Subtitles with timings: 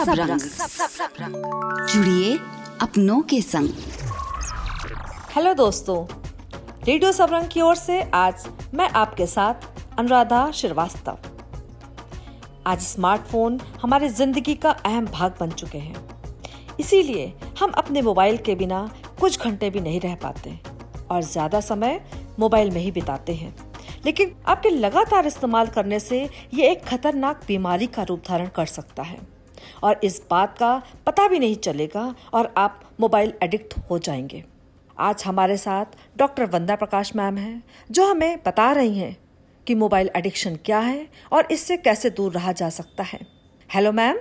[0.00, 2.36] Radio Sabrang. जुड़िए
[2.82, 3.68] अपनों के संग।
[5.34, 5.96] हेलो दोस्तों
[6.84, 11.18] रेडियो सबरंग की ओर से आज मैं आपके साथ अनुराधा श्रीवास्तव।
[12.66, 16.04] आज स्मार्टफ़ोन हमारे ज़िंदगी का अहम भाग बन चुके हैं।
[16.80, 18.88] इसीलिए हम अपने मोबाइल के बिना
[19.20, 20.58] कुछ घंटे भी नहीं रह पाते
[21.10, 22.00] और ज़्यादा समय
[22.38, 23.54] मोबाइल में ही बिताते हैं।
[24.04, 26.22] लेकिन आपके लगातार इस्तेमाल करने से
[26.54, 29.39] ये एक खतरनाक बीमारी का रूप धारण कर सकता है।
[29.82, 34.44] और इस बात का पता भी नहीं चलेगा और आप मोबाइल एडिक्ट हो जाएँगे।
[34.98, 35.84] आज हमारे साथ
[36.16, 39.16] डॉक्टर वंदा प्रकाश मैम हैं, जो हमें बता रही हैं
[39.66, 43.20] कि मोबाइल एडिक्शन क्या है और इससे कैसे दूर रहा जा सकता है।
[43.74, 44.18] Hello ma'am.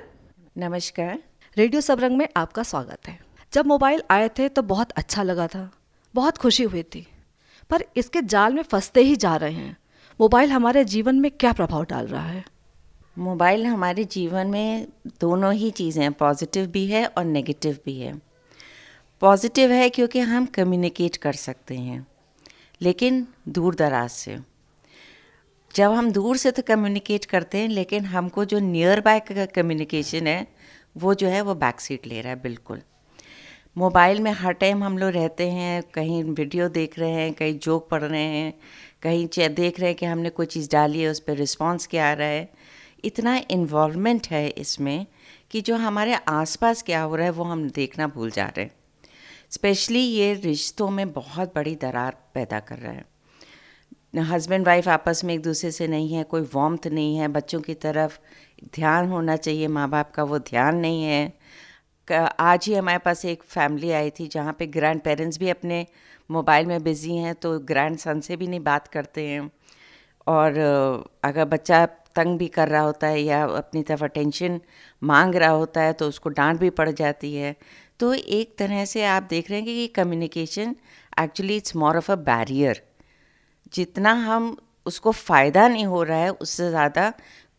[0.57, 1.19] नमस्कार।
[1.57, 3.19] रेडियो सबरंग में आपका स्वागत है।
[3.53, 5.71] जब मोबाइल आए थे तो बहुत अच्छा लगा था,
[6.15, 7.07] बहुत खुशी हुई थी,
[7.69, 9.77] पर इसके जाल में फंसते ही जा रहे हैं।
[10.21, 12.45] मोबाइल हमारे जीवन में क्या प्रभाव डाल रहा है?
[13.19, 14.87] मोबाइल हमारे जीवन में
[15.21, 18.13] दोनों ही चीज़ें हैं पॉजिटिव भी है और नेगेटिव भी है।
[19.21, 22.05] पॉजिटिव है क्योंकि हम कम्युनिकेट कर सकते हैं,
[22.81, 24.37] लेकिन दूर दराज से।
[25.71, 30.27] जब हम दूर से तो कम्युनिकेट करते हैं, लेकिन हमको जो नियर बाय का कम्युनिकेशन
[30.27, 30.47] है,
[30.97, 32.81] वो जो है वो बैक सीट ले रहा है, बिल्कुल।
[33.77, 37.89] मोबाइल में हर टाइम हम लोग रहते हैं, कहीं वीडियो देख रहे हैं, कहीं जोक
[37.89, 38.53] पढ़ रहे हैं,
[39.01, 42.13] कहीं देख रहे हैं कि हमने कोई चीज़ डाली है, उस पर रिस्पॉन्स क्या आ
[42.13, 42.49] रहा है।
[43.03, 45.05] इतना इन्वॉल्वमेंट है इसमें
[45.51, 48.71] कि जो हमारे आसपास क्या हो रहा है वो हम देखना भूल जा रहे हैं।
[49.51, 53.05] स्पेशली ये रिश्तों में बहुत बड़ी दरार पैदा कर रहा है।
[54.25, 57.73] हस्बैंड वाइफ आपस में एक दूसरे से नहीं है, कोई वॉम्थ नहीं है, बच्चों की
[57.75, 58.17] तरफ़
[58.75, 61.33] ध्यान होना चाहिए माँ बाप का वो ध्यान नहीं है।
[62.39, 65.85] आज ही हमारे पास एक फैमिली आई थी जहाँ पे ग्रैंड पेरेंट्स भी अपने
[66.29, 69.49] मोबाइल में बिज़ी हैं तो ग्रैंड सन से भी नहीं बात करते हैं।
[70.27, 70.57] और
[71.23, 74.59] अगर बच्चा तंग भी कर रहा होता है या अपनी तरफ़ अटेंशन
[75.01, 77.55] मांग रहा होता है तो उसको डांट भी पड़ जाती है।
[77.99, 80.75] तो एक तरह से आप देख रहे हैं कि communication
[81.19, 82.81] actually it's more of a barrier
[83.73, 84.55] जितना हम
[84.85, 87.09] उसको फ़ायदा नहीं हो रहा है, उससे ज़्यादा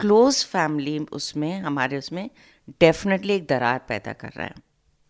[0.01, 2.29] क्लोज़ फैमिली उसमें, हमारे उसमें
[2.81, 4.55] डेफिनेटली एक दरार पैदा कर रहा है।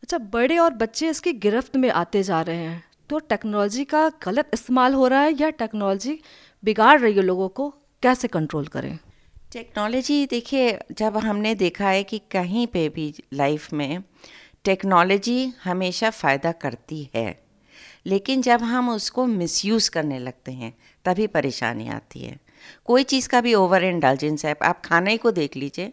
[0.03, 4.51] अच्छा बड़े और बच्चे इसकी गिरफ्त में आते जा रहे हैं तो टेक्नोलॉजी का गलत
[4.55, 6.19] इस्तेमाल हो रहा है या टेक्नोलॉजी
[6.63, 7.69] बिगाड़ रही है लोगों को,
[8.03, 8.99] कैसे कंट्रोल करें?
[9.53, 14.03] टेक्नोलॉजी देखिए, जब हमने देखा है कि कहीं पे भी लाइफ में
[14.65, 17.41] टेक्नोलॉजी हमेशा फ़ायदा करती है,
[18.07, 20.73] लेकिन जब हम उसको मिसयूज़ करने लगते हैं,
[21.05, 22.39] तभी परेशानी आती है।
[22.85, 25.93] कोई चीज़ का भी ओवर इंडल्जेंस है, आप खाने को देख लीजिए,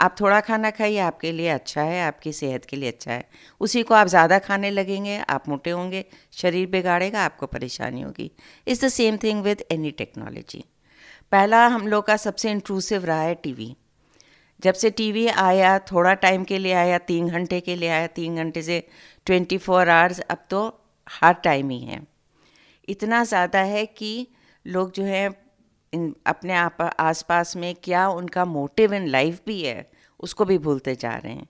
[0.00, 3.28] आप थोड़ा खाना खाइए, आपके लिए अच्छा है, आपकी सेहत के लिए अच्छा है,
[3.60, 8.30] उसी को आप ज़्यादा खाने लगेंगे, आप मोटे होंगे, शरीर बिगाड़ेगा, आपको परेशानी होगी।
[8.66, 10.64] Is the same thing with any technology
[11.34, 13.74] पहला हम लोग का सबसे इंट्रूसिव रहा है टीवी
[14.62, 18.36] जब से टीवी आया, थोड़ा टाइम के लिए आया, तीन घंटे के लिए आया, तीन
[18.36, 18.78] घंटे से
[19.26, 20.60] ट्वेंटी फोर आवर्स अब तो
[21.06, 22.00] हर टाइम ही है।
[22.88, 24.26] इतना ज़्यादा है कि
[24.66, 25.28] लोग जो है,
[25.92, 29.90] इन अपने आप, आसपास में क्या उनका मोटिव इन लाइफ भी है,
[30.20, 31.48] उसको भी भूलते जा रहे हैं।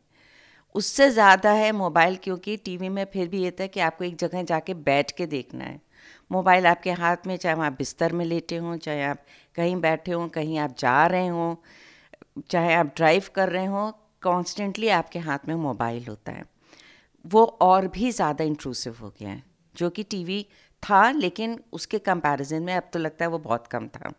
[0.74, 4.42] उससे ज़्यादा है मोबाइल क्योंकि टीवी में फिर भी ये था कि आपको एक जगह
[4.42, 5.80] जाके बैठ के देखना है।
[6.30, 9.24] मोबाइल आपके हाथ में, चाहे आप बिस्तर में लेटे हों, चाहे आप
[9.56, 11.54] कहीं बैठे हों, कहीं आप जा रहे हों,
[12.50, 13.90] चाहे आप ड्राइव कर रहे हों
[14.22, 16.44] कॉन्स्टेंटली आपके हाथ में मोबाइल होता है।
[17.24, 19.42] वो और भी ज़्यादा इंट्रूसिव हो गया है,
[19.74, 20.46] जो कि टीवी
[20.82, 24.12] था, लेकिन उसके कंपैरिजन में अब तो लगता है वो बहुत कम था।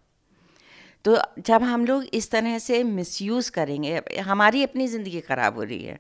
[1.06, 5.84] तो जब हम लोग इस तरह से मिसयूज़ करेंगे, हमारी अपनी ज़िंदगी ख़राब हो रही
[5.84, 6.00] है।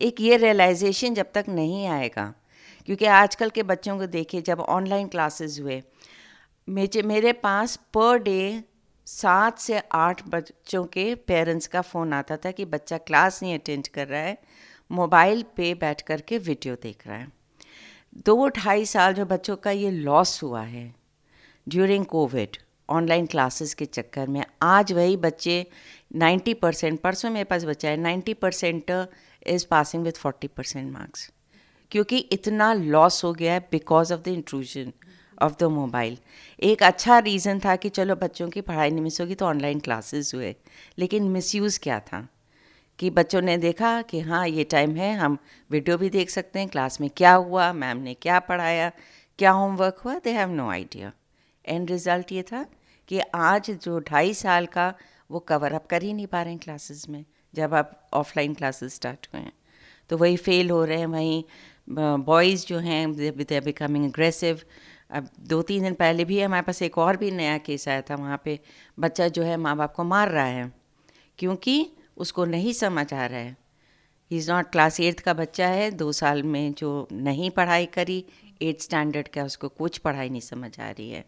[0.00, 2.32] एक ये रियलाइजेशन जब तक नहीं आएगा
[2.88, 5.82] क्योंकि आजकल के बच्चों को देखिए, जब ऑनलाइन क्लासेस हुए
[6.68, 8.64] मेरे मेरे पास पर डे
[9.06, 13.88] सात से आठ बच्चों के पेरेंट्स का फ़ोन आता था कि बच्चा क्लास नहीं अटेंड
[13.88, 14.38] कर रहा है
[14.90, 17.28] मोबाइल पे बैठ कर के वीडियो देख रहा है।
[18.26, 20.94] दो ढाई साल जो बच्चों का ये लॉस हुआ है
[21.68, 22.56] ड्यूरिंग कोविड
[22.88, 25.66] ऑनलाइन क्लासेस के चक्कर में, आज वही बच्चे
[26.16, 29.08] 90 परसेंट परसों मेरे पास बच्चा है 90 percent
[29.46, 31.30] is passing with 40 percent marks
[31.90, 34.92] क्योंकि इतना लॉस हो गया है because of the intrusion
[35.42, 36.18] of the mobile
[36.60, 40.34] एक अच्छा रीज़न था कि चलो बच्चों की पढ़ाई नहीं मिस होगी तो ऑनलाइन क्लासेस
[40.34, 40.54] हुए।
[40.98, 42.28] लेकिन मिसयूज़ क्या था?
[42.98, 45.38] कि बच्चों ने देखा कि हाँ ये टाइम है, हम
[45.70, 48.90] वीडियो भी देख सकते हैं क्लास में क्या हुआ मैम ने क्या पढ़ाया,
[49.38, 51.12] क्या होमवर्क हुआ they have no idea
[51.64, 52.64] and result ये था
[53.08, 54.92] कि आज जो ढाई साल का
[55.30, 57.24] वो कवर अप कर ही नहीं पा रहे हैं क्लासेस में,
[57.54, 59.52] जब आप ऑफलाइन क्लासेस स्टार्ट हुए हैं।
[60.10, 61.42] तो वही फेल हो रहे हैं, वहीं
[61.88, 64.60] बॉयज़ जो हैं बिकमिंग एग्रेसिव
[65.10, 68.14] अब दो तीन दिन पहले भी हमारे पास एक और भी नया केस आया था,
[68.14, 68.58] वहाँ पे
[68.98, 70.72] बच्चा जो है माँ बाप को मार रहा है,
[71.38, 71.86] क्योंकि
[72.16, 73.56] उसको नहीं समझ आ रहा है।
[74.30, 78.24] He is not class eighth का बच्चा है, दो साल में जो नहीं पढ़ाई करी
[78.62, 81.24] एट्थ स्टैंडर्ड का उसको कुछ पढ़ाई नहीं समझ आ रही है।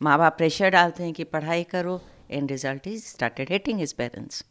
[0.00, 4.44] माँ बाप प्रेशर डालते हैं कि पढ़ाई करो and result is started hating his parents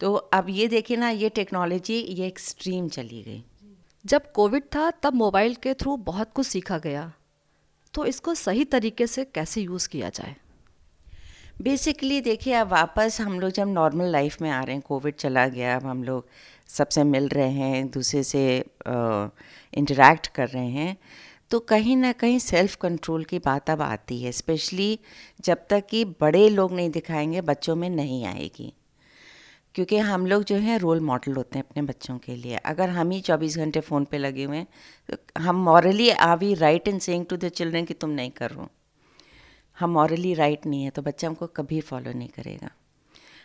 [0.00, 3.44] तो अब ये देखिए ना, ये टेक्नोलॉजी ये एक्सट्रीम चली गई।
[4.04, 7.12] जब कोविड था, तब मोबाइल के थ्रू बहुत कुछ सीखा गया।
[7.94, 10.34] तो इसको सही तरीके से कैसे यूज़ किया जाए?
[11.62, 15.46] बेसिकली देखिए, अब वापस हम लोग जब नॉर्मल लाइफ में आ रहे हैं, कोविड चला
[15.48, 16.26] गया, अब हम लोग
[16.68, 20.96] सबसे मिल रहे हैं एक दूसरे से इंटरेक्ट कर रहे हैं
[21.50, 24.98] तो कहीं ना कहीं सेल्फ कंट्रोल की बात अब आती है स्पेशली
[25.40, 28.72] जब तक कि बड़े लोग नहीं दिखाएँगे, बच्चों में नहीं आएगी।
[29.74, 33.10] क्योंकि हम लोग जो हैं रोल मॉडल होते हैं अपने बच्चों के लिए। अगर हम
[33.10, 34.66] ही चौबीस घंटे फ़ोन पे लगे हुए हैं
[35.08, 38.68] तो हम morally are we right in saying to the children कि तुम नहीं करो
[39.76, 42.70] हम मॉरली राइट नहीं है तो बच्चा हमको कभी फॉलो नहीं करेगा।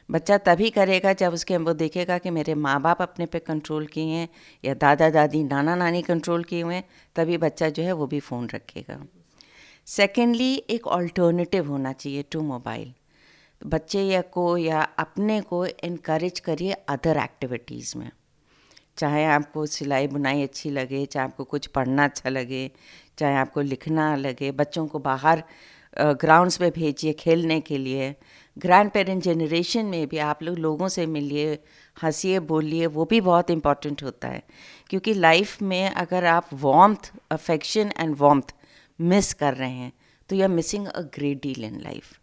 [0.10, 4.04] बच्चा तभी करेगा जब उसके वो देखेगा कि मेरे माँ बाप अपने पे कंट्रोल किए
[4.06, 4.28] हैं,
[4.64, 6.84] या दादा, दादी, नाना, नानी कंट्रोल किए हुए हैं,
[7.16, 9.00] तभी बच्चा जो है वो भी फ़ोन रखेगा।
[9.88, 12.94] सेकेंडली एक ऑल्टरनेटिव होना चाहिए टू मोबाइल
[13.66, 18.12] बच्चे या को या अपने को इनक्रेज करिए अदर एक्टिविटीज़ में।
[18.98, 22.72] चाहे आपको सिलाई बुनाई अच्छी लगे, चाहे आपको कुछ पढ़ना अच्छा लगे,
[23.18, 25.44] चाहे आपको लिखना लगे, बच्चों को बाहर
[25.98, 28.16] ग्राउंड्स में भेजिए खेलने के लिए।
[28.58, 31.60] ग्रैंड पेरेंट जनरेशन में भी आप लोग लोगों से मिलिए,
[32.04, 34.44] हंसीए, बोलिए, वो भी बहुत इंपॉर्टेंट होता है।
[34.90, 38.56] क्योंकि लाइफ में अगर आप warmth affection and warmth
[39.02, 39.92] miss कर रहे हैं
[40.30, 42.19] तो you are missing a great deal in life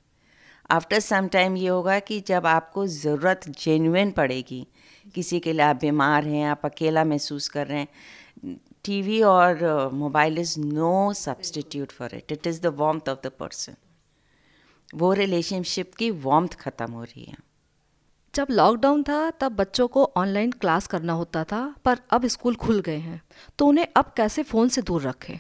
[0.71, 4.67] after some time ये होगा कि जब आपको ज़रूरत जेन्युन पड़ेगी,
[5.15, 10.39] किसी के लिए आप बीमार हैं, आप अकेला महसूस कर रहे हैं टीवी और mobile
[10.39, 13.75] is no substitute for it it is the warmth of the person
[14.95, 17.37] वो रिलेशनशिप की वॉम्थ ख़त्म हो रही है।
[18.35, 22.81] जब लॉकडाउन था, तब बच्चों को ऑनलाइन क्लास करना होता था, पर अब स्कूल खुल
[22.81, 23.21] गए हैं।
[23.59, 25.39] तो उन्हें अब कैसे फ़ोन से दूर रखें?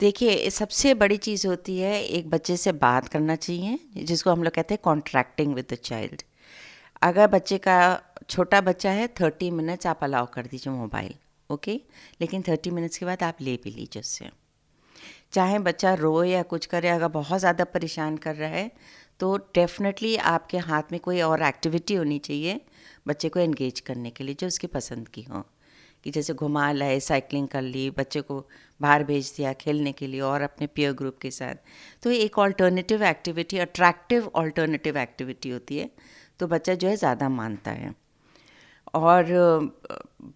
[0.00, 4.52] देखिए, सबसे बड़ी चीज़ होती है, एक बच्चे से बात करना चाहिए, जिसको हम लोग
[4.54, 6.22] कहते हैं कॉन्ट्रैक्टिंग विद द चाइल्ड
[7.02, 7.76] अगर बच्चे का,
[8.30, 11.14] छोटा बच्चा है थर्टी मिनट्स आप अलाउ कर दीजिए मोबाइल
[11.50, 11.80] ओके
[12.20, 14.30] लेकिन थर्टी मिनट्स के बाद आप ले भी लीजिए उससे।
[15.32, 18.70] चाहे बच्चा रोए या कुछ करे, अगर बहुत ज़्यादा परेशान कर रहा है
[19.20, 22.60] तो डेफिनेटली आपके हाथ में कोई और एक्टिविटी होनी चाहिए,
[23.08, 25.44] बच्चे को एंगेज करने के लिए, जो उसकी पसंद की हो।
[26.04, 28.44] कि जैसे घुमा लाए साइकिलिंग कर ली, बच्चे को
[28.80, 31.54] बाहर भेज दिया खेलने के लिए और अपने पीयर ग्रुप के साथ।
[32.02, 35.90] तो एक alternative activity attractive alternative activity होती है
[36.40, 37.94] तो बच्चा जो है ज़्यादा मानता है।
[38.94, 39.26] और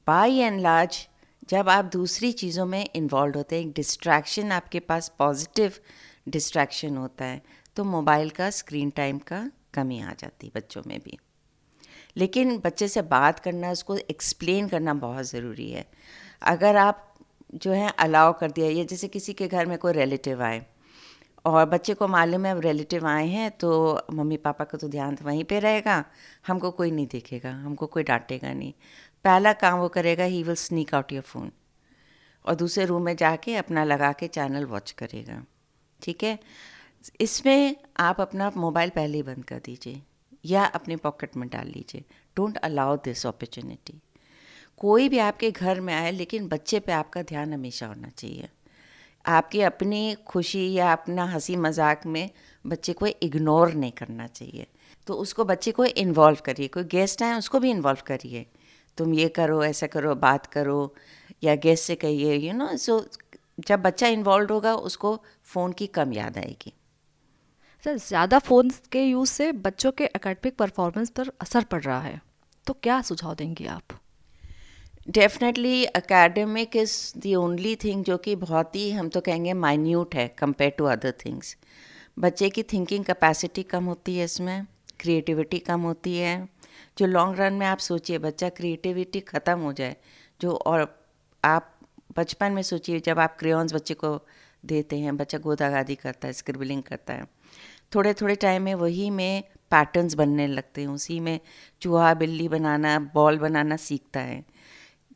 [0.07, 1.07] बाई एंड लार्ज
[1.49, 5.73] जब आप दूसरी चीज़ों में इन्वॉल्व होते हैं, एक डिस्ट्रैक्शन आपके पास पॉजिटिव
[6.29, 7.43] डिस्ट्रैक्शन होता है
[7.77, 11.19] तो मोबाइल का स्क्रीन टाइम का कमी आ जाती है बच्चों में भी।
[12.17, 15.87] लेकिन बच्चे से बात करना, उसको एक्सप्लेन करना बहुत ज़रूरी है।
[16.45, 17.11] अगर आप
[17.55, 20.65] जो है अलाउ कर दिया, ये जैसे किसी के घर में कोई रिलेटिव आए,
[21.45, 23.71] और बच्चे को मालूम है अब रिलेटिव आए हैं तो
[24.13, 26.05] मम्मी पापा का तो ध्यान वहीं पे रहेगा,
[26.47, 28.73] हमको कोई नहीं देखेगा, हमको कोई डांटेगा नहीं।
[29.25, 31.51] पहला काम वो करेगा he will sneak out your phone
[32.45, 35.43] और दूसरे रूम में जाके अपना लगा के चैनल वॉच करेगा।
[36.03, 36.39] ठीक है?
[37.21, 40.03] इसमें आप अपना मोबाइल पहले ही बंद कर दीजिए।
[40.45, 42.05] या अपने पॉकेट में डाल लीजिए।
[42.37, 44.01] डोंट अलाउ दिस अपॉर्चुनिटी
[44.79, 48.49] कोई भी आपके घर में आए, लेकिन बच्चे पे आपका ध्यान हमेशा होना चाहिए।
[49.27, 52.31] आपकी अपनी खुशी या अपना हँसी मज़ाक में
[52.67, 54.67] बच्चे को इग्नोर नहीं करना चाहिए।
[55.07, 58.47] तो उसको बच्चे को इन्वॉल्व करिए। कोई गेस्ट आए, उसको भी इन्वॉल्व करिए।
[58.99, 60.95] तुम ये करो, ऐसा करो, बात करो,
[61.43, 63.07] या गेस्ट से कहिए यू नो सो
[63.61, 66.73] जब बच्चा इन्वॉल्व होगा, उसको फ़ोन की कम याद आएगी।
[67.85, 72.21] सर, ज़्यादा फ़ोन के यूज़ से बच्चों के एकेडमिक परफॉर्मेंस पर असर पड़ रहा है।
[72.67, 73.83] तो क्या सुझाव देंगे आप?
[75.09, 80.27] Definitely academic is the only thing जो कि बहुत ही, हम तो कहेंगे माइन्यूट है
[80.29, 81.57] कंपेयर टू अदर थिंग्स
[82.19, 84.67] बच्चे की थिंकिंग कैपेसिटी कम होती है इसमें
[85.01, 86.49] क्रिएटिविटी कम होती है।
[86.99, 89.97] जो लॉन्ग रन में आप सोचिए, बच्चा क्रिएटिविटी ख़त्म हो जाए,
[90.41, 90.89] जो और
[91.45, 91.73] आप
[92.17, 94.19] बचपन में सोचिए, जब आप क्रेयॉन्स बच्चे को
[94.65, 97.34] देते हैं, बच्चा गोदागादी करता है स्क्रिबलिंग करता है
[97.95, 101.41] थोड़े थोड़े टाइम में वही में पैटर्न्स बनने लगते हैं। उसी में
[101.81, 104.45] चूहा बिल्ली बनाना बॉल बनाना सीखता है।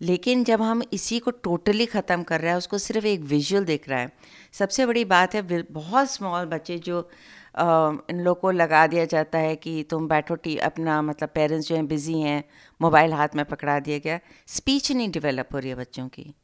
[0.00, 3.88] लेकिन जब हम इसी को टोटली ख़त्म कर रहे हैं उसको सिर्फ़ एक विजुअल देख
[3.88, 4.12] रहा है
[4.52, 7.10] सबसे बड़ी बात है बहुत स्मॉल बच्चे जो
[7.58, 11.68] आ, इन लोग को लगा दिया जाता है कि तुम बैठो टी अपना मतलब पेरेंट्स
[11.68, 12.44] जो हैं बिज़ी हैं
[12.80, 16.34] मोबाइल हाथ में पकड़ा दिया गया। स्पीच नहीं डेवलप हो रही है बच्चों की।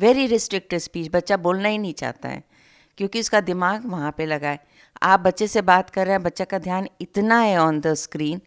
[0.00, 2.42] वेरी रिस्ट्रिक्टेड स्पीच बच्चा बोलना ही नहीं चाहता है,
[2.98, 4.58] क्योंकि उसका दिमाग वहाँ पे लगा है।
[5.02, 8.40] आप बच्चे से बात कर रहे हैं, बच्चा का ध्यान इतना है ऑन द स्क्रीन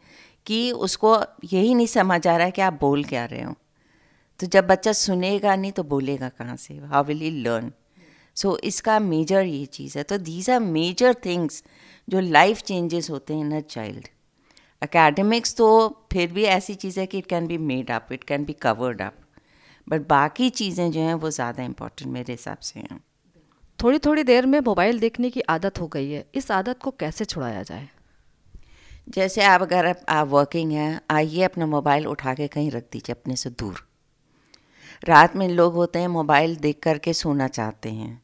[0.45, 3.53] कि उसको यही नहीं समझ आ रहा है कि आप बोल क्या रहे हो।
[4.39, 6.74] तो जब बच्चा सुनेगा नहीं तो बोलेगा कहाँ से?
[6.74, 7.72] How will he learn
[8.38, 11.63] so इसका मेजर ये चीज़ है। तो दीज आर मेजर थिंग्स
[12.07, 14.07] जो लाइफ चेंजेस होते हैं इन अ चाइल्ड
[14.81, 15.67] अकेडमिक्स तो
[16.13, 19.01] फिर भी ऐसी चीज़ है कि it can be made up it can be covered
[19.01, 19.15] up
[19.88, 23.00] but बाकी चीज़ें जो हैं वो ज़्यादा इम्पोर्टेंट मेरे हिसाब से हैं।
[23.80, 27.25] थोड़ी थोड़ी देर में मोबाइल देखने की आदत हो गई है। इस आदत को कैसे
[27.25, 27.90] छुड़ाया जाए?
[29.10, 33.16] जैसे आप अगर आप, आप वर्किंग हैं आइए अपना मोबाइल उठा के कहीं रख दीजिए
[33.16, 33.88] अपने से दूर।
[35.04, 38.22] रात में लोग होते हैं मोबाइल देख करके सोना चाहते हैं।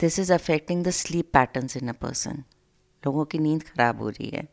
[0.00, 2.42] This is affecting the sleep patterns in a person
[3.02, 4.46] लोगों की नींद ख़राब हो रही है।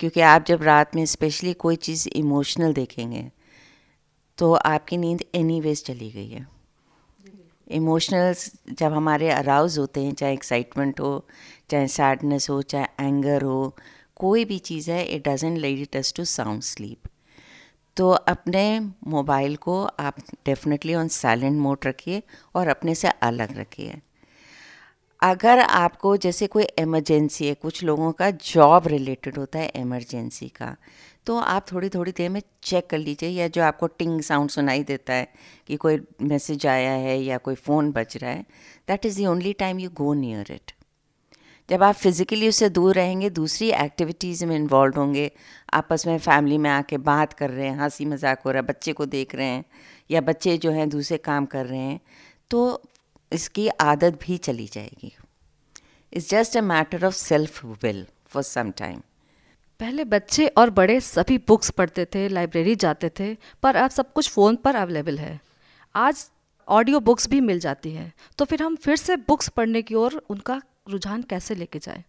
[0.00, 3.30] क्योंकि आप जब रात में स्पेशली कोई चीज़ इमोशनल देखेंगे
[4.40, 6.46] तो आपकी नींद एनी वेज चली गई है।
[7.68, 11.24] इमोशनल्स जब हमारे अराउज होते हैं, चाहे एक्साइटमेंट हो,
[11.70, 13.76] चाहे सैडनेस हो, चाहे एंगर हो,
[14.16, 17.08] कोई भी चीज़ है it doesn't lead us to sound sleep
[17.96, 22.22] तो अपने मोबाइल को आप डेफिनेटली ऑन साइलेंट मोड रखिए
[22.54, 24.00] और अपने से अलग रखिए।
[25.22, 30.76] अगर आपको जैसे कोई इमरजेंसी है, कुछ लोगों का जॉब रिलेटेड होता है इमरजेंसी का
[31.26, 34.82] तो आप थोड़ी थोड़ी देर में चेक कर लीजिए या जो आपको टिंग साउंड सुनाई
[34.84, 35.28] देता है
[35.66, 38.44] कि कोई मैसेज आया है या कोई फ़ोन बज रहा है
[38.88, 40.72] that is the only time you go near it
[41.68, 45.30] जब आप फिज़िकली उससे दूर रहेंगे, दूसरी एक्टिविटीज़ में इन्वॉल्व होंगे,
[45.72, 48.92] आपस में फैमिली में आके बात कर रहे हैं हँसी मज़ाक हो रहा है, बच्चे
[48.92, 49.64] को देख रहे हैं,
[50.10, 52.00] या बच्चे जो हैं दूसरे काम कर रहे हैं
[52.50, 52.82] तो
[53.32, 55.12] इसकी आदत भी चली जाएगी।
[56.12, 59.00] It's just a matter of self will for some time
[59.80, 64.28] पहले बच्चे और बड़े सभी बुक्स पढ़ते थे लाइब्रेरी जाते थे, पर अब सब कुछ
[64.30, 65.40] फ़ोन पर अवेलेबल है।
[65.94, 66.28] आज
[66.68, 70.22] ऑडियो बुक्स भी मिल जाती हैं। तो फिर हम फिर से बुक्स पढ़ने की ओर
[70.30, 70.60] उनका
[70.90, 72.04] रुझान कैसे लेके जाए?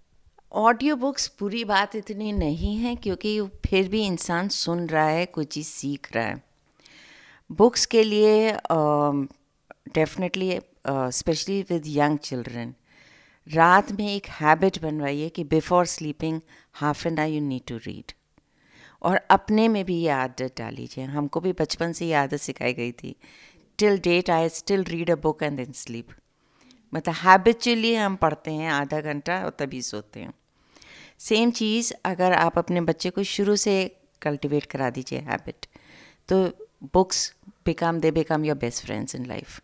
[0.51, 5.46] ऑडियो बुक्स पूरी बात इतनी नहीं है, क्योंकि फिर भी इंसान सुन रहा है, कोई
[5.46, 6.44] चीज़ सीख रहा है।
[7.50, 8.51] बुक्स के लिए
[9.96, 12.74] definitely specially with young children
[13.48, 16.40] रात में एक हैबिट बनवाइए कि before sleeping
[16.74, 18.12] half an hour you need to read
[19.02, 22.92] और अपने में भी ये आदत डालीजिए हमको भी बचपन से ये आदत सिखाई गई
[22.92, 23.16] थी।
[23.80, 26.10] Till date I still read a book and then sleep
[26.94, 30.34] मतलब हैबिचुअली हम पढ़ते हैं, आधा घंटा और तभी सोते हैं।
[31.20, 33.76] सेम चीज़ अगर आप अपने बच्चे को शुरू से
[34.22, 35.66] कल्टिवेट करा दीजिए हैबिट
[36.30, 36.44] तो
[36.94, 37.34] books
[37.66, 39.62] become they become your best friends in life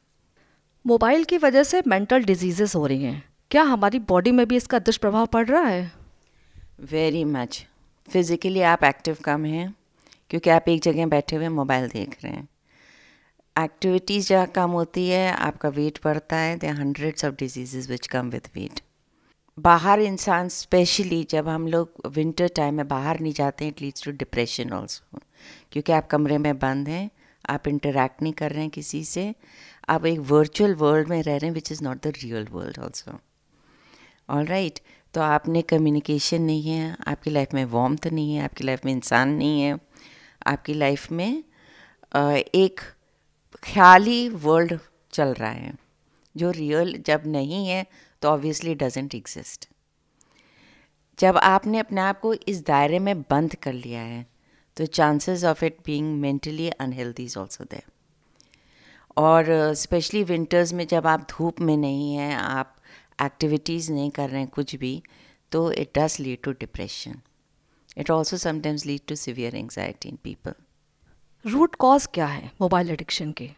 [0.85, 4.79] mobile की वजह से मेंटल डिजीजेस हो रही हैं। क्या हमारी बॉडी में भी इसका
[4.79, 5.91] दुष्प्रभाव पड़ रहा है?
[6.81, 7.65] वेरी मच
[8.07, 9.73] फिज़िकली आप एक्टिव कम हैं,
[10.29, 12.47] क्योंकि आप एक जगह बैठे हुए मोबाइल देख रहे हैं।
[13.55, 18.29] एक्टिविटीज़ जहाँ कम होती है, आपका वेट बढ़ता है they hundreds of diseases which come
[18.29, 18.81] with weight
[19.57, 24.03] बाहर इंसान स्पेशली जब हम लोग विंटर टाइम में बाहर नहीं जाते हैं it leads
[24.03, 25.19] to depression also
[25.71, 27.09] क्योंकि आप कमरे में बंद हैं,
[27.45, 29.33] आप इंटरेक्ट नहीं कर रहे हैं किसी से,
[29.89, 33.19] आप एक वर्चुअल वर्ल्ड में रह रहे हैं which is not the real world also
[34.29, 34.79] all right
[35.13, 39.29] तो आपने कम्युनिकेशन नहीं है, आपकी लाइफ में वॉम्थ नहीं है, आपकी लाइफ में इंसान
[39.29, 39.77] नहीं है,
[40.47, 41.43] आपकी लाइफ में
[42.15, 42.81] एक
[43.63, 44.77] ख्याली वर्ल्ड
[45.13, 45.73] चल रहा है,
[46.35, 47.85] जो रियल जब नहीं है
[48.21, 49.67] तो ऑब्वियसली डजेंट एग्जिस्ट
[51.19, 54.25] जब आपने अपने आप को इस दायरे में बंद कर लिया है
[54.77, 57.83] तो chances of it being mentally unhealthy is also there
[59.17, 62.75] और स्पेशली विंटर्स में जब आप धूप में नहीं हैं, आप
[63.19, 65.01] एक्टिविटीज़ नहीं कर रहे हैं कुछ भी
[65.51, 67.21] तो it does lead to depression
[67.97, 70.53] it also sometimes lead to severe anxiety in people
[71.45, 73.49] root cause क्या है मोबाइल एडिक्शन के?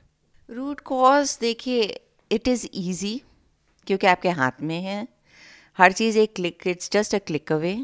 [0.50, 1.84] रूट कॉज देखिए
[2.32, 3.22] इट इज़ ईजी
[3.88, 5.08] क्योंकि आपके हाथ में है।
[5.78, 7.78] हर चीज़ एक click it's just a click away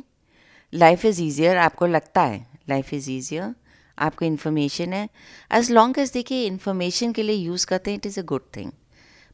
[0.74, 3.54] life is easier आपको लगता है लाइफ इज़ ईजियर
[3.98, 5.08] आपको इन्फॉर्मेशन है।
[5.52, 8.72] एज लॉन्ग एज देखिए इन्फॉर्मेशन के लिए यूज़ करते हैं it is a good thing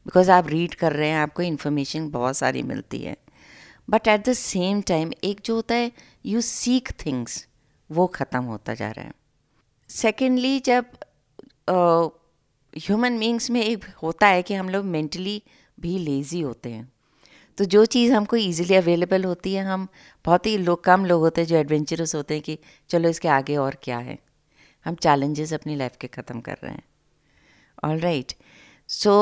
[0.06, 3.16] because आप रीड कर रहे हैं आपको इन्फॉर्मेशन बहुत सारी मिलती है।
[3.90, 5.90] But at the same time एक जो होता है
[6.26, 7.46] यू सीक थिंग्स
[7.90, 9.12] वो ख़त्म होता जा रहा है।
[9.90, 10.84] सेकेंडली जब
[11.68, 15.42] ह्यूमन uh, बींग्स में एक होता है कि हम लोग मेंटली
[15.78, 16.90] भी लेज़ी होते हैं।
[17.58, 19.86] तो जो चीज़ हमको इजीली अवेलेबल होती है हम
[20.24, 22.58] बहुत ही लोग कम लोग होते हैं जो एडवेंचरस होते हैं कि
[22.90, 24.18] चलो इसके आगे और क्या है।
[24.86, 26.82] हम चैलेंजेस अपनी लाइफ के ख़त्म कर रहे हैं।
[27.84, 28.32] All right
[28.88, 29.14] so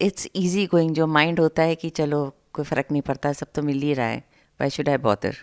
[0.00, 3.62] it's easy going जो माइंड होता है कि चलो, कोई फ़र्क नहीं पड़ता, सब तो
[3.62, 4.18] मिल ही रहा है।
[4.60, 5.36] Why should I bother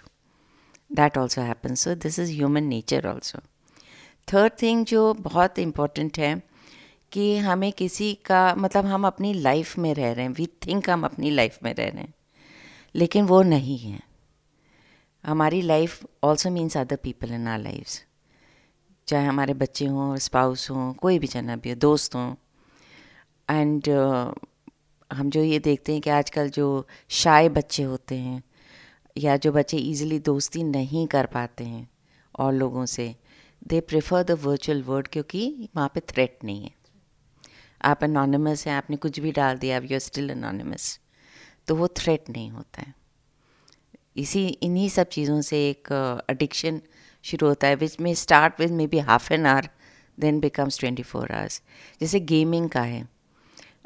[0.93, 3.39] that also happen so this is human nature also
[4.33, 6.41] third thing जो बहुत इंपॉर्टेंट है
[7.11, 11.03] कि हमें किसी का मतलब हम अपनी लाइफ में रह रहे हैं। वी थिंक हम
[11.03, 12.13] अपनी लाइफ में रह रहे हैं।
[12.95, 13.99] लेकिन वो नहीं है।
[15.25, 18.05] हमारी life also means other people in our lives
[19.07, 22.35] चाहे हमारे बच्चे हों स्पाउस हों, कोई भी जना भी हो, दोस्त हों।
[23.49, 23.83] एंड
[25.11, 28.43] हम जो ये देखते हैं कि आजकल जो शाय बच्चे होते हैं
[29.15, 31.87] या जो बच्चे इजीली दोस्ती नहीं कर पाते हैं
[32.35, 33.15] और लोगों से
[33.67, 36.71] they prefer the virtual world क्योंकि वहाँ पे थ्रेट नहीं है।
[37.81, 40.99] आप अनोनिमस हैं आपने कुछ भी डाल दिया यू स्टिल अनोनिमस
[41.67, 42.93] तो वो थ्रेट नहीं होता है।
[44.17, 45.91] इसी इन्हीं सब चीज़ों से एक
[46.31, 46.85] एडिक्शन uh,
[47.25, 49.69] शुरू होता है विच में start with maybe half an hour
[50.17, 51.61] then becomes twenty four hours
[52.01, 53.07] जैसे गेमिंग का है।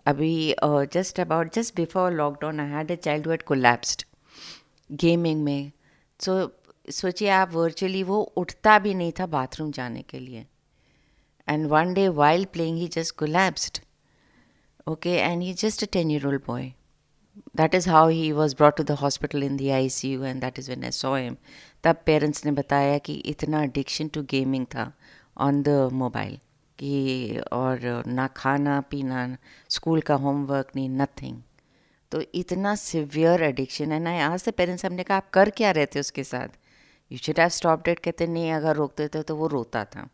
[0.07, 0.55] अभी
[0.93, 4.03] just about just before lockdown I had a child who'd collapsed
[4.91, 5.71] gaming में।
[6.19, 6.51] सो
[6.91, 10.45] सोचिए आप वर्चुअली वो उठता भी नहीं था बाथरूम जाने के लिए।
[11.47, 13.79] And one day while playing he just collapsed
[14.87, 16.71] okay and he just a ten year old boy
[17.55, 20.65] that is how he was brought to the hospital in the ICU and that is
[20.71, 21.35] when I saw him.
[21.83, 24.91] तब parents ने बताया कि इतना addiction to gaming था
[25.37, 26.37] on the mobile
[26.81, 29.25] कि और ना खाना पीना
[29.69, 31.41] स्कूल का होमवर्क नहीं नथिंग।
[32.11, 35.85] तो इतना सिवियर एडिक्शन है। ना आज से पेरेंट्स हमने कहा आप कर क्या रहे
[35.85, 36.47] थे उसके साथ?
[37.11, 40.07] You should have stop that कहते नहीं अगर रोकते थे तो वो रोता था।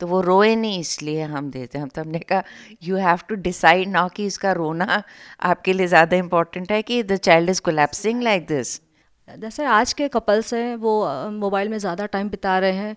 [0.00, 2.42] तो वो रोए नहीं इसलिए हम देते हम तो हमने कहा
[2.82, 5.02] you have to decide now कि इसका रोना
[5.42, 8.80] आपके लिए ज़्यादा इम्पोर्टेंट है कि the child is collapsing like this
[9.28, 10.94] जैसे आज के कपल्स हैं वो
[11.32, 12.96] मोबाइल में ज़्यादा टाइम बिता रहे हैं।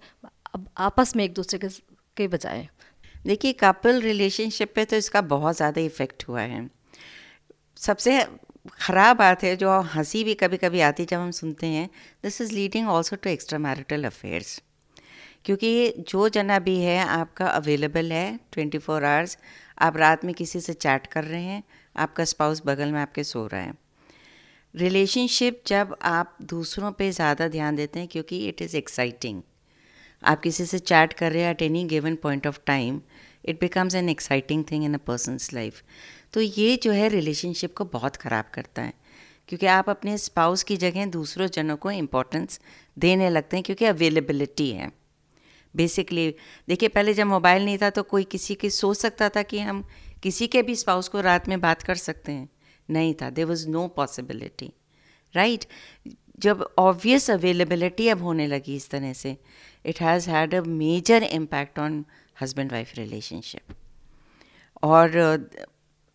[0.53, 1.67] अब आपस में एक दूसरे के
[2.17, 2.67] के बजाय।
[3.25, 6.67] देखिए कपल रिलेशनशिप पे तो इसका बहुत ज़्यादा इफ़ेक्ट हुआ है।
[7.77, 8.19] सबसे
[8.73, 11.89] ख़राब बात है, जो हँसी भी कभी कभी आती जब हम सुनते हैं
[12.23, 14.61] this is leading also to extra marital affairs
[15.45, 19.37] क्योंकि जो जना भी है, आपका अवेलेबल है ट्वेंटी फोर आवर्स
[19.77, 21.63] आप रात में किसी से चैट कर रहे हैं,
[21.95, 23.73] आपका स्पाउस बगल में आपके सो रहा है।
[24.73, 29.41] रिलेशनशिप जब आप दूसरों पे ज़्यादा ध्यान देते हैं, क्योंकि इट इज़ एक्साइटिंग
[30.25, 33.01] आप किसी से चैट कर रहे हैं at any given point of time
[33.45, 35.81] it becomes an exciting thing in a person's life
[36.33, 38.93] तो ये जो है रिलेशनशिप को बहुत ख़राब करता है,
[39.49, 42.59] क्योंकि आप अपने स्पाउस की जगह दूसरों जनों को इम्पोर्टेंस
[42.97, 44.91] देने लगते हैं, क्योंकि अवेलेबिलिटी है।
[45.73, 46.33] बेसिकली
[46.67, 49.83] देखिए, पहले जब मोबाइल नहीं था तो कोई किसी की, सोच सकता था कि हम
[50.23, 52.49] किसी के भी स्पाउस को रात में बात कर सकते हैं।
[52.89, 54.71] नहीं था there was no possibility
[55.33, 55.65] right
[56.39, 59.35] जब ऑब्वियस अवेलेबिलिटी अब होने लगी इस तरह से
[59.85, 62.05] it has had a major impact on
[62.41, 63.75] husband wife relationship
[64.83, 65.17] और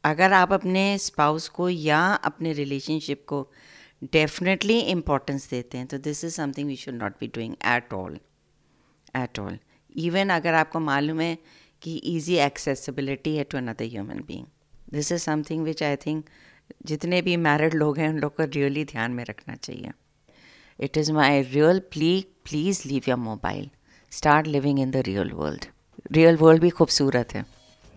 [0.04, 3.46] अगर आप अपने स्पाउस को या अपने रिलेशनशिप को
[4.12, 8.18] डेफिनेटली इम्पोर्टेंस देते हैं तो this is something we should not be doing at all
[9.16, 9.58] at all
[9.96, 11.38] even अगर आपको मालूम है
[11.82, 14.46] कि ईजी एक्सेसिबिलिटी है to another human being
[14.90, 16.24] this is something which I think
[16.86, 19.90] जितने भी मैरिड लोग हैं, उन लोग को रियली ध्यान में रखना चाहिए।
[20.80, 22.12] It is my real plea
[22.44, 23.68] please leave your mobile
[24.12, 25.64] start living in the real world
[26.12, 27.44] real world भी खूबसूरत है।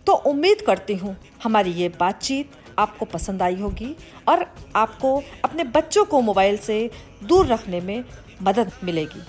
[0.07, 3.95] तो उम्मीद करती हूँ हमारी ये बातचीत आपको पसंद आई होगी
[4.27, 6.77] और आपको अपने बच्चों को मोबाइल से
[7.23, 8.03] दूर रखने में
[8.41, 9.21] मदद मिलेगी।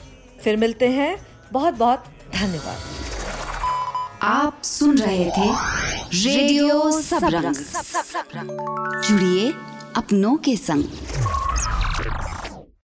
[0.42, 1.16] फिर मिलते हैं।
[1.52, 2.78] बहुत बहुत धन्यवाद।
[4.22, 5.50] आप सुन रहे थे
[6.24, 7.54] रेडियो सबरंग।
[9.02, 9.52] जुड़िए
[9.96, 10.84] अपनों के संग।